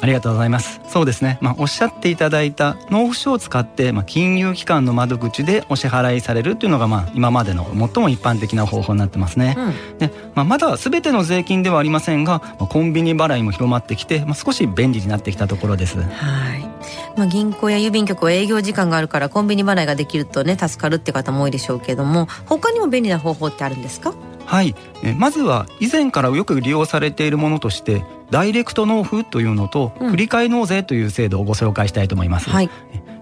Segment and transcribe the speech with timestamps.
[0.00, 0.80] ありがとうございます。
[0.86, 1.38] そうですね。
[1.40, 9.56] まあ、おっしゃっていただいた納付書を使って、まあ、金融機関の窓口でお支払いされるというのが、まあ、今までの最も一般的な方法になってますね。
[9.58, 16.00] うん、で、まあ、まだ全ての税金ではありませんが、まあ、コンビニ払いも広まってきて、まあ、少し便利になってきたところです。
[16.00, 16.67] はい。
[17.16, 24.14] まあ、銀行や郵便局は営業時間があるからコンビニ払いができるとね助かるって方も多いでしょうけども他にも便利な方法ってあるんですか？
[24.46, 24.74] はい。
[25.02, 32.70] えまずは以前からよく利用されているものとしてダイレクト納付というのと、振り替え納税という制度をご紹介したいと思います、はい、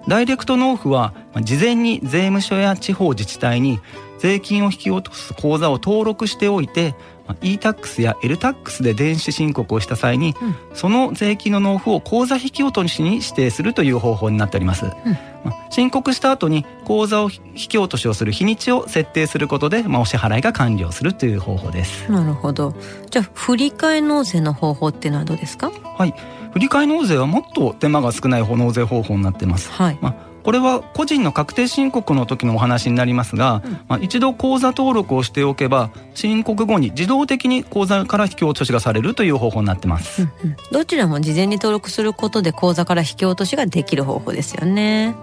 [0.08, 3.80] ダイレクト納付は事前に税務署や地方自治体に
[4.18, 6.94] 税金を引き落とす口座を登録しておいて
[7.42, 14.92] e-tax や l-tax で電子申告をした際に、うん、その税金の納付を口座引き落としに指定するという方法になっております、うん、
[15.70, 22.10] 申告した後に口座を引き落としをする日にちを設定することで、まあ、お支払いが完了するという方法です。
[22.10, 22.74] なるほど。
[23.10, 25.70] じゃあ振り替え納税の方法っていうのはどうですか？
[25.70, 26.14] はい。
[26.52, 29.98] 振り替え納税はもっと手間が少ない納税方法になってます、はい。
[30.00, 45.16] まあこれは個人の確定申告の時のお話になりますが、うん、まあ、一度口座登録をしておけば申告後に自動的に口座から引き落としがされるという方法になってます、うんうん、どちらも事前に登録することで口座から引き落としができる方法ですよね。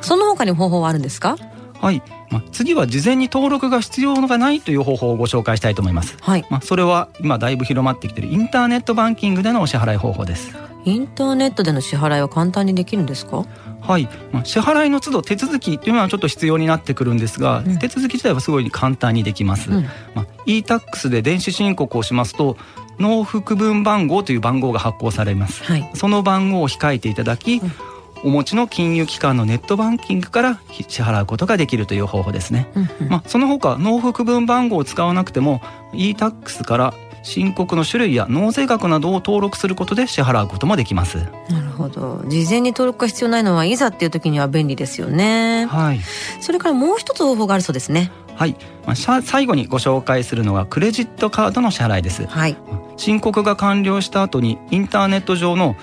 [0.00, 1.36] その他に方法はあるんですか？
[1.78, 6.46] はい、まあ、次は事前に登録が必要がないという方法をご紹介したいと思います、はい。
[6.48, 13.44] まあ、それは今だいぶ広まってきているインターネットバンキングでのお支払い方法ですインターネットでの支払いは簡単にできるんですか？
[13.80, 19.82] はい、まあ、支払いの都度手続きっていうのはちょっと必要になってくるんですが、うん、手続き自体はすごい簡単にできます、うん、
[20.14, 22.56] まあ、e-tax で電子申告をしますと
[22.98, 27.72] 納付区分番号という番号が発行されます、はい、その番号を控えていただき、うん。
[28.24, 32.70] お持ちの金融機関のネットバンキングから支払うことができるという方法ですね。
[32.76, 35.60] うんうん、まあ、その他納付区分番号を使わなくても
[35.92, 41.18] e-tax から申告の種類や納税額などを登録することで支払うこともできます。
[41.48, 42.22] なるほど。
[42.26, 45.66] 事前に登録が必要ないのはいざっていう時には便利ですよね。
[45.66, 46.00] はい。
[46.40, 48.10] それからもう一つ方法があるそうですね。
[48.34, 48.56] はい、
[48.86, 52.56] まあ、最後にご紹介するのがクレジットカードの支払いです、はい、
[52.96, 55.76] 申告が完了した後にインターネット上の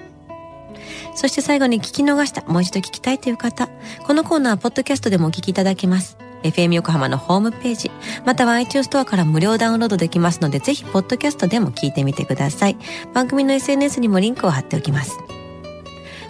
[1.15, 3.69] そして最後に聞き逃した、もう一度聞きたいという方、
[4.05, 6.15] このコーナーはポッドキャストでもお聞きいただけます。
[6.43, 7.91] FM 横浜のホームページ、
[8.25, 12.77] または iTunes ストアから無料ダウンロードできますので、ぜひ、ポッドキャストでも聞いてみてください。
[13.13, 15.17] 番組の SNS にもリンクを貼っておきます。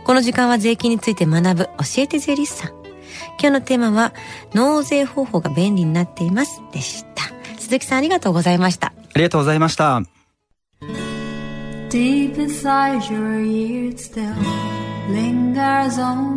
[0.03, 2.77] この時間は税金について学ぶ、教えて税理士さん。
[3.39, 4.13] 今日のテーマは
[4.53, 7.23] 納税方法が便利になっていますでした
[7.59, 10.01] 鈴木さんありがとうございましたありがとうございました
[11.89, 14.33] Deep inside your ears still
[15.09, 16.36] lingers on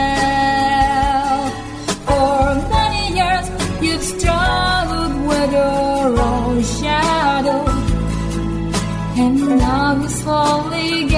[10.41, 11.10] only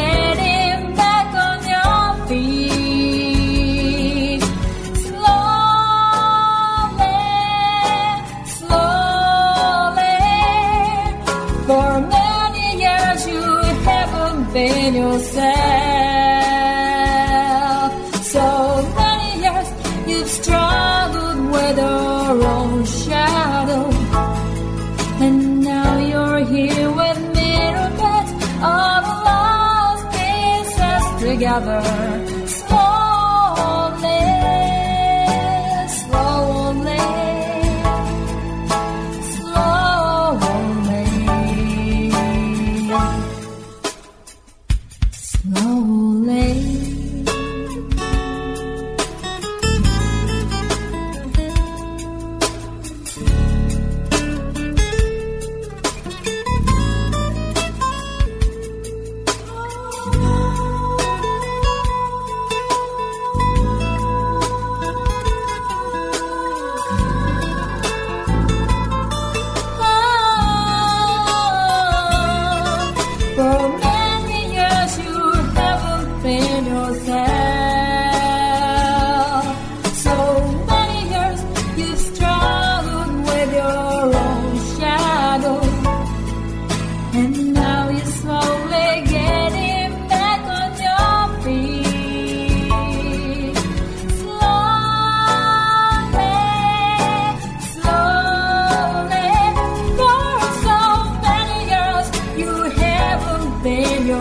[31.61, 32.22] another.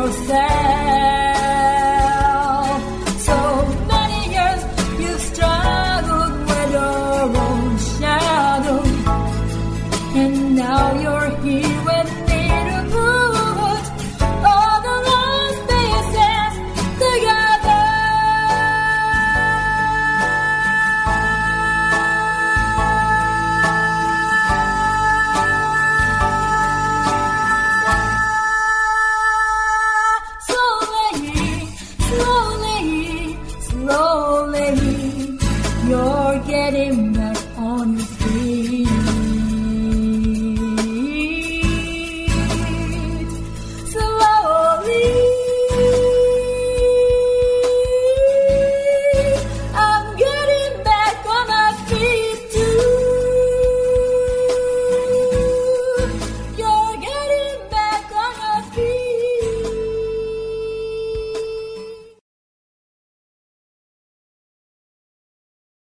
[0.03, 0.92] so sad.
[36.63, 37.22] let him.